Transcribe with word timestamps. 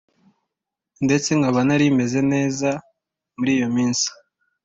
ndetse 1.05 1.29
nkaba 1.39 1.59
narimeze 1.67 2.19
neza 2.31 2.69
muriyo 3.37 3.67
minsi 3.75 4.07